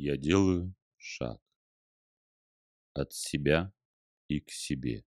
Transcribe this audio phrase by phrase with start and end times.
[0.00, 1.42] Я делаю шаг
[2.92, 3.72] от себя
[4.28, 5.04] и к себе,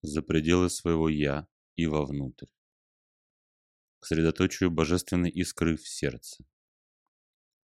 [0.00, 1.46] за пределы своего «я»
[1.76, 2.46] и вовнутрь,
[4.00, 6.46] к средоточию божественной искры в сердце.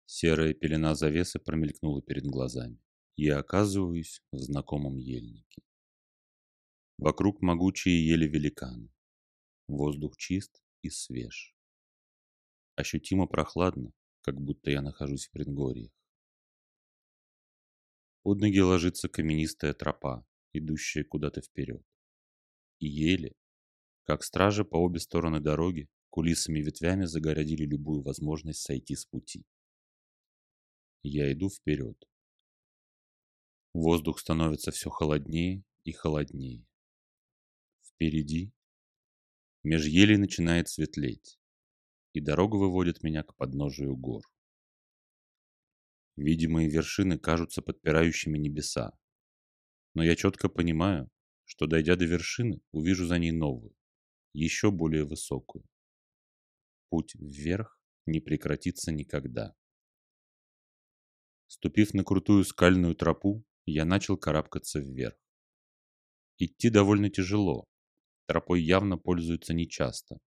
[0.06, 2.82] Серая пелена завесы промелькнула перед глазами.
[3.16, 5.60] Я оказываюсь в знакомом ельнике.
[6.96, 8.90] Вокруг могучие ели великаны.
[9.66, 11.54] Воздух чист и свеж.
[12.74, 13.92] Ощутимо прохладно,
[14.28, 15.90] как будто я нахожусь в предгорьях.
[18.22, 21.82] Под ноги ложится каменистая тропа, идущая куда-то вперед.
[22.78, 23.32] И ели,
[24.04, 29.46] как стражи по обе стороны дороги, кулисами ветвями загородили любую возможность сойти с пути.
[31.02, 31.96] Я иду вперед.
[33.72, 36.66] Воздух становится все холоднее и холоднее.
[37.80, 38.52] Впереди
[39.62, 41.38] меж елей начинает светлеть,
[42.12, 44.22] и дорога выводит меня к подножию гор.
[46.16, 48.92] Видимые вершины кажутся подпирающими небеса.
[49.94, 51.10] Но я четко понимаю,
[51.44, 53.74] что дойдя до вершины, увижу за ней новую,
[54.32, 55.64] еще более высокую.
[56.88, 59.54] Путь вверх не прекратится никогда.
[61.46, 65.16] Ступив на крутую скальную тропу, я начал карабкаться вверх.
[66.38, 67.66] Идти довольно тяжело,
[68.26, 70.18] тропой явно пользуются нечасто.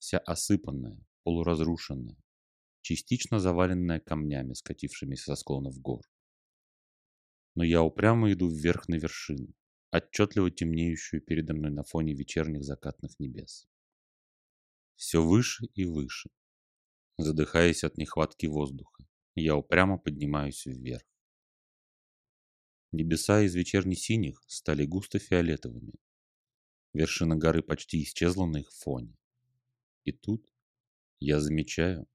[0.00, 2.16] Вся осыпанная, полуразрушенная,
[2.80, 6.00] частично заваленная камнями, скатившимися со склонов гор.
[7.54, 9.52] Но я упрямо иду вверх на вершину,
[9.92, 13.68] отчетливо темнеющую передо мной на фоне вечерних закатных небес.
[14.96, 16.30] Все выше и выше.
[17.18, 19.04] Задыхаясь от нехватки воздуха,
[19.34, 21.04] я упрямо поднимаюсь вверх.
[22.90, 25.92] Небеса из вечерне-синих стали густо фиолетовыми.
[26.94, 29.19] Вершина горы почти исчезла на их фоне.
[30.04, 30.52] И тут
[31.18, 32.06] я замечаю,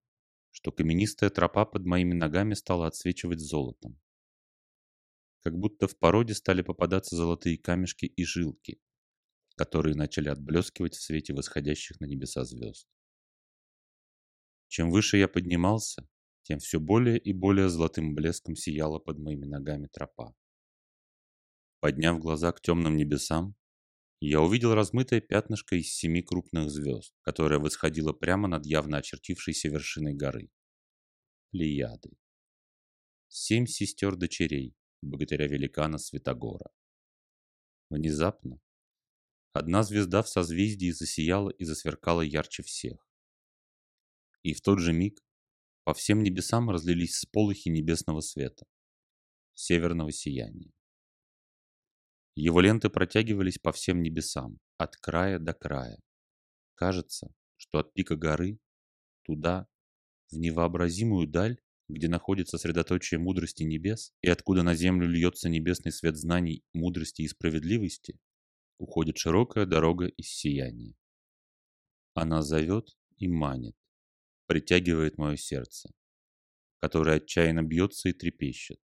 [0.52, 4.00] что каменистая тропа под моими ногами стала отсвечивать золотом.
[5.42, 8.80] Как будто в породе стали попадаться золотые камешки и жилки,
[9.56, 12.88] которые начали отблескивать в свете восходящих на небеса звезд.
[14.68, 16.08] Чем выше я поднимался,
[16.44, 20.36] тем все более и более золотым блеском сияла под моими ногами тропа.
[21.80, 23.56] Подняв глаза к темным небесам,
[24.20, 30.14] я увидел размытое пятнышко из семи крупных звезд, которое восходило прямо над явно очертившейся вершиной
[30.14, 30.52] горы.
[31.52, 32.18] Плеяды.
[33.28, 36.72] Семь сестер-дочерей, богатыря-великана Святогора.
[37.90, 38.62] Внезапно
[39.54, 43.08] одна звезда в созвездии засияла и засверкала ярче всех.
[44.44, 45.24] И в тот же миг
[45.84, 48.66] по всем небесам разлились сполохи небесного света,
[49.54, 50.75] северного сияния.
[52.36, 55.98] Его ленты протягивались по всем небесам, от края до края.
[56.76, 58.60] Кажется, что от пика горы,
[59.24, 59.68] туда,
[60.30, 66.18] в невообразимую даль, где находится средоточие мудрости небес, и откуда на землю льется небесный свет
[66.18, 68.20] знаний, мудрости и справедливости,
[68.80, 70.96] уходит широкая дорога из сияния.
[72.16, 73.78] Она зовет и манит,
[74.48, 75.90] притягивает мое сердце,
[76.80, 78.80] которое отчаянно бьется и трепещет,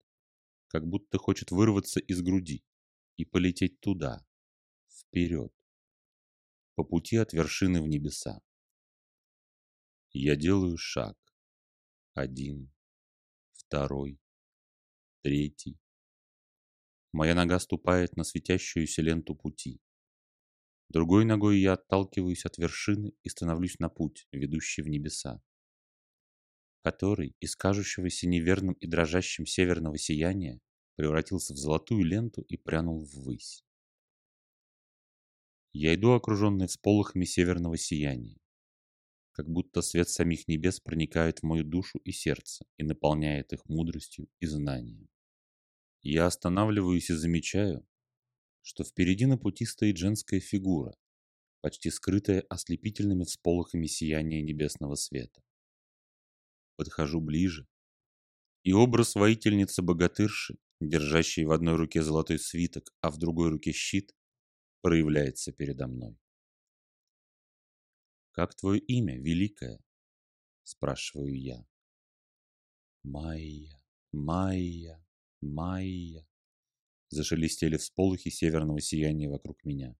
[0.68, 2.64] как будто хочет вырваться из груди,
[3.19, 4.25] и полететь туда,
[4.88, 5.53] вперед,
[6.75, 8.41] по пути от вершины в небеса.
[10.12, 11.18] Я делаю шаг.
[12.13, 12.72] Один,
[13.52, 14.22] второй,
[15.22, 15.78] третий.
[17.12, 19.81] Моя нога ступает на светящуюся ленту пути.
[20.88, 25.44] Другой ногой я отталкиваюсь от вершины и становлюсь на путь, ведущий в небеса,
[26.84, 30.62] который из кажущегося неверным и дрожащим северного сияния
[31.00, 33.64] превратился в золотую ленту и прянул ввысь.
[35.72, 38.38] Я иду окруженный всполохами северного сияния,
[39.32, 44.28] как будто свет самих небес проникает в мою душу и сердце и наполняет их мудростью
[44.42, 45.08] и знанием.
[46.02, 47.88] Я останавливаюсь и замечаю,
[48.62, 50.98] что впереди на пути стоит женская фигура,
[51.62, 55.42] почти скрытая ослепительными всполохами сияния небесного света.
[56.76, 57.70] Подхожу ближе,
[58.64, 64.16] и образ воительницы-богатырши держащий в одной руке золотой свиток, а в другой руке щит,
[64.81, 66.18] проявляется передо мной.
[68.31, 69.84] «Как твое имя, Великая?»–
[70.64, 71.66] спрашиваю я.
[73.04, 73.81] «Майя,
[74.14, 75.06] Майя,
[75.42, 76.26] Майя»,–
[77.10, 79.98] зашелестели всполохи северного сияния вокруг меня.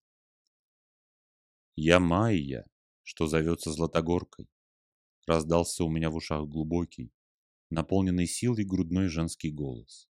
[1.76, 2.66] «Я Майя,
[3.04, 4.50] что зовется Златогоркой»,–
[5.28, 7.12] раздался у меня в ушах глубокий,
[7.70, 10.09] наполненный силой грудной женский голос.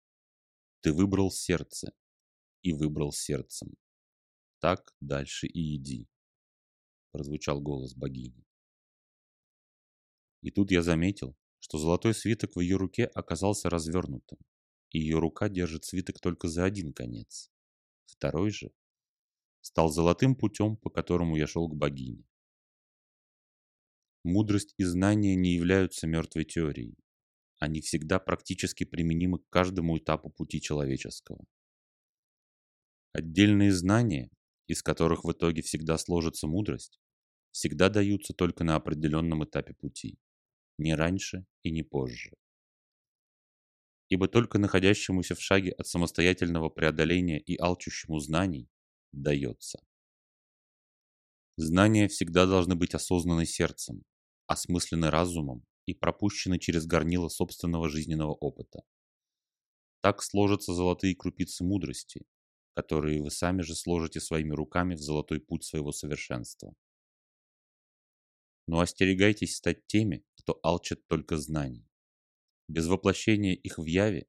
[0.85, 1.95] Ты выбрал сердце
[2.61, 3.73] и выбрал сердцем.
[4.61, 6.11] Так дальше и иди,
[7.11, 8.45] прозвучал голос богини.
[10.43, 14.37] И тут я заметил, что золотой свиток в ее руке оказался развернутым,
[14.91, 17.51] и ее рука держит свиток только за один конец.
[18.05, 18.71] Второй же
[19.63, 22.29] стал золотым путем, по которому я шел к богине.
[24.23, 26.99] Мудрость и знания не являются мертвой теорией.
[27.65, 31.47] Они всегда практически применимы к каждому этапу пути человеческого.
[33.15, 34.31] Отдельные знания,
[34.67, 37.01] из которых в итоге всегда сложится мудрость,
[37.53, 40.19] всегда даются только на определенном этапе пути,
[40.77, 42.35] не раньше и не позже.
[44.11, 48.69] Ибо только находящемуся в шаге от самостоятельного преодоления и алчущему знаний
[49.13, 49.79] дается.
[51.57, 54.03] Знания всегда должны быть осознаны сердцем,
[54.49, 58.83] осмыслены разумом и пропущены через горнило собственного жизненного опыта.
[60.01, 62.27] Так сложатся золотые крупицы мудрости,
[62.75, 66.75] которые вы сами же сложите своими руками в золотой путь своего совершенства.
[68.67, 71.89] Но остерегайтесь стать теми, кто алчит только знаний.
[72.69, 74.27] Без воплощения их в яве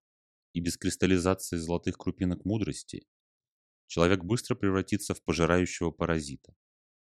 [0.54, 3.06] и без кристаллизации золотых крупинок мудрости
[3.88, 6.56] человек быстро превратится в пожирающего паразита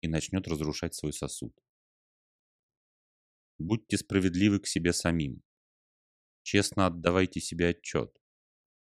[0.00, 1.54] и начнет разрушать свой сосуд.
[3.58, 5.42] Будьте справедливы к себе самим.
[6.42, 8.16] Честно отдавайте себе отчет.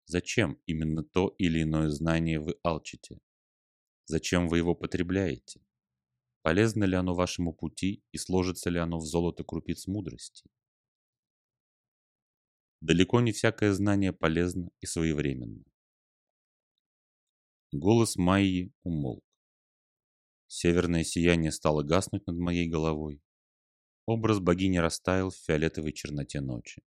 [0.05, 3.19] Зачем именно то или иное знание вы алчите?
[4.05, 5.61] Зачем вы его потребляете?
[6.43, 10.47] Полезно ли оно вашему пути и сложится ли оно в золото крупиц мудрости?
[12.81, 15.63] Далеко не всякое знание полезно и своевременно.
[17.71, 19.23] Голос Майи умолк.
[20.47, 23.24] Северное сияние стало гаснуть над моей головой.
[24.05, 26.83] Образ богини растаял в фиолетовой черноте ночи.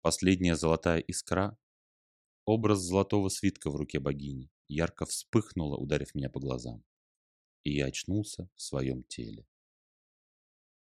[0.00, 1.58] Последняя золотая искра,
[2.44, 6.84] образ золотого свитка в руке богини, ярко вспыхнула, ударив меня по глазам
[7.66, 9.44] и я очнулся в своем теле.